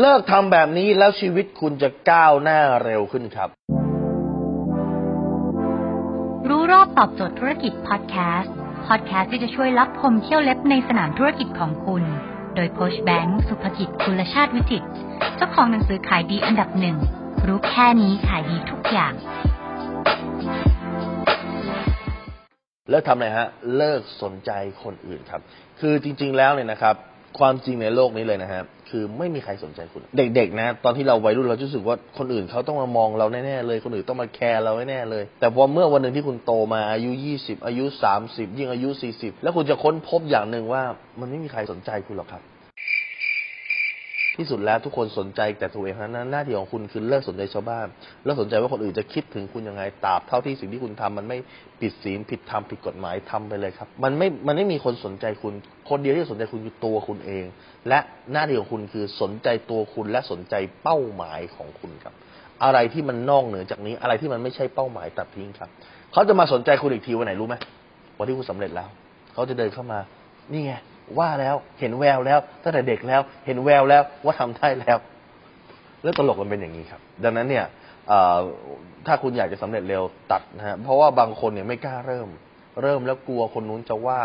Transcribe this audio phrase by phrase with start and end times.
[0.00, 3.48] เลิกทำแบบนี้แล้วชีวิตคุณจะก้าวหน้าเร็วขึ้นครับ
[6.48, 8.54] รู้รอบตอบโจทย์ธุรกิจพอดแคสต์
[8.86, 12.02] พอดแคสต์ที่จะช่วยรับพมเที่ยวเล็บในสนามธุรกิจของคุณ
[12.54, 14.86] โดยโคชแบงค์สุภกิจคุณชาติวิจิตร
[15.36, 16.96] เจ้าของหนังสือขายดีอันดับหนึ่ง
[17.46, 19.12] รู้แค่นี้ขายดีทุกอย่าง
[22.90, 24.50] เลิกทำอะไรฮะ เลิกสนใจ
[24.82, 25.40] คนอื่นครับ
[25.80, 26.96] คือจริง ๆ แล้วเนี่ยนะครับ
[27.38, 37.84] ความจริงในโลกนี้เลยนะครับ คือไม่มีใครสนใจคุณ เด็ก ๆ นะ ตอนที่เราวัยรุ่นเราจะรู้สึกว่าคนอื่นเขาต้องมามองเราแน่ๆเลย คนอื่นต้องมาแคร์เราแน่ๆเลย แต่พอเมื่อวันหนึ่งที่คุณโตมาอายุ 20 อายุ
[38.20, 40.82] 30 ยิ่งอายุ 40 แล้วคุณจะค้นพบอย่างหนึ่งว่า
[41.20, 42.42] มันไม่มีใครสนใจคุณหรอกครับ
[44.36, 47.86] ที่สุดแล้วทุกคนสนใจแต่ตัวเองนั้นหน้าที่ของคุณคือเลิกสนใจชาวบ้าน
[48.24, 51.38] เลิกสนใจว่าคนอื่นจะคิดถึงคุณยังไงตราบเท่าที่สิ่งที่คุณทำมันไม่
[51.80, 55.52] ผิดศีลผิดธรรมผิดกฎหมายทำไปเลยครับ มันไม่มันไม่มีคนสนใจคุณ
[55.90, 57.44] คนเดียวที่สนใจคุณคือตัวคุณเอง
[57.88, 57.98] และ
[58.32, 62.14] หน้าที่ของคุณคือสนใจตัวคุณและสนใจเป้าหมายของคุณครับ
[62.64, 65.68] อะไรที่มันนอกเหนือจากนี้อะไรที่มันไม่ใช่เป้าหมายตัดทิ้งครับ
[66.12, 67.54] เขาจะมาสนใจคุณอีกทีวันไหนรู้ไหม
[68.18, 68.88] วันที่คุณสำเร็จแล้ว
[69.34, 69.98] เขาจะเดินเข้ามา
[70.52, 70.72] นี่ไง
[71.18, 74.98] ว่าแล้วเห็นแววแล้วตั้งแต่เด็กแล้ว เห็นแววแล้วว่าทำได้แล้ว
[76.00, 77.66] เรื่องตลกมันเป็นอย่างนี้ครับ ดังนั้นเนี่ย
[79.06, 80.02] ถ้าคุณอยากจะสำเร็จเร็ว
[80.32, 82.28] ตัดนะฮะเพราะว่าบางคนเนี่ยไม่กล้าเริ่ม
[82.82, 84.20] เริ่มแล้วกลัวคนนู้นจะว่า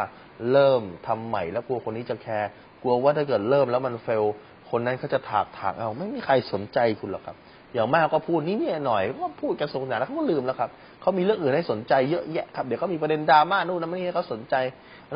[0.52, 2.50] เริ่มทำใหม่แล้วกลัวคนนี้จะแคร์
[2.82, 4.24] กลัวว่าถ้าเกิดเริ่มแล้วมันเฟล
[4.70, 7.38] คนนั้นเขาจะถากถากเอาไม่มีใครสนใจคุณหรอกครับ
[7.74, 10.70] อย่างมากก็พูดนิดเนี่ยหน่อยก็พูดกระทรวงสารแล้วเขาก็ลืมแล้วครับ
[11.02, 14.56] เขามีเรื่องอื่นให้สนใจเยอะแยะครับเดี๋ยวเขามีประเด็นดราม่านู่นนั่นนี่ให้เขาสนใจ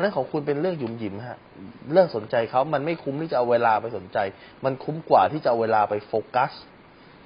[0.00, 1.38] เรื่องของคุณเป็นเรื่องหยุมหยิมฮะ
[1.92, 4.18] เรื่องสนใจเขามันไม่คุ้มที่จะเอาเวลาไปสนใจ
[4.64, 6.52] มันคุ้มกว่าที่จะเอาเวลาไปโฟกัส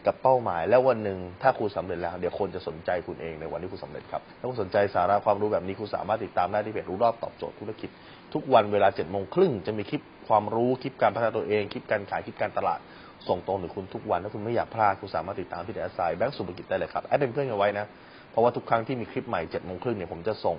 [0.07, 7.91] กับเป้าหมาย แล้ววันหนึ่งถ้าคุณสำเร็จแล้ว เดี๋ยวคนจะสนใจคุณเองในวันที่คุณสำเร็จครับถ้าคุณสนใจสาระความรู้แบบนี้คุณสามารถติดตามได้ที่เพจรู้รอบตอบโจทย์ธุรกิจ
[8.35, 12.81] ทุกวันเวลาเจ็ดโมงครึ่งจะมีคลิปความรู้คลิปการพัฒนาตัวเองคลิปการขายคลิปการตลาด
[13.29, 17.87] ส่งตรงถึงคุณทุกวันถ้าคุณไม่อยากพลาดคุณสามารถติดตามที่เดอะไซแบงก์สุภกิจได้เลยครับแอดเป็นเพื่อนกันไว้นะ
[18.31, 20.57] เพราะว่าทุกครั้งที่มีคลิปใหม่เจ็ดโมงครึ่งเนี่ยผมจะส่ง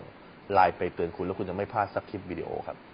[0.53, 2.89] ไลน์ไปเตือนคุณแล้วคุณจะไม่พลาดสักคลิปวิดีโอครับ